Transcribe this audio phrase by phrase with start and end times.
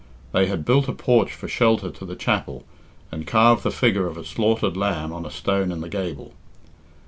[0.31, 2.65] They had built a porch for shelter to the chapel,
[3.11, 6.33] and carved the figure of a slaughtered lamb on a stone in the gable.